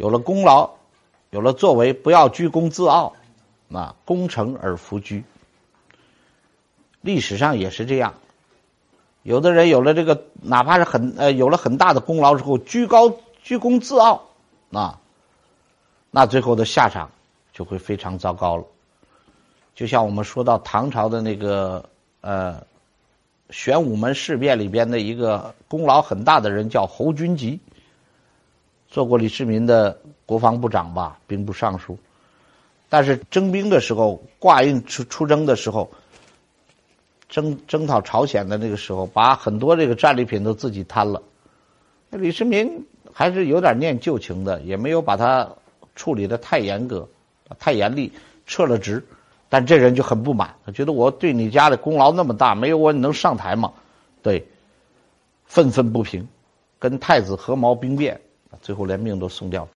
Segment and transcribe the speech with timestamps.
[0.00, 0.70] 有了功劳，
[1.28, 3.12] 有了作为，不要居功自傲，
[3.70, 5.22] 啊，功成而弗居。
[7.02, 8.14] 历史上也是这样，
[9.22, 14.22] 有的人有了这个，哪怕是很呃有了很大的功劳之后，居高居功自傲，
[14.72, 14.98] 啊，
[16.10, 17.10] 那最后的下场
[17.52, 18.64] 就会非常糟糕了。
[19.74, 21.84] 就像我们说到唐朝的那个
[22.22, 22.62] 呃
[23.50, 27.60] 玄武门事变里边的一个功劳很大的人，叫侯君集。
[28.90, 29.96] 做过李世民的
[30.26, 31.96] 国防部长吧，兵部尚书，
[32.88, 35.88] 但是征兵的时候，挂印出出征的时候，
[37.28, 41.22] 征征讨朝鲜的那个时候，把很多这个战利品都自己贪了。
[42.10, 45.48] 李世民还是有点念旧情的，也没有把他
[45.94, 47.08] 处理的太严格、
[47.60, 48.12] 太严厉，
[48.46, 49.06] 撤了职。
[49.48, 53.72] 但这人就很不满，他觉得我对你家的功劳那么大，没有我你能上台吗？
[54.22, 54.46] 对，
[55.46, 56.28] 愤愤不平，
[56.78, 58.20] 跟太子合谋兵变。
[58.60, 59.68] 最后连命都送掉。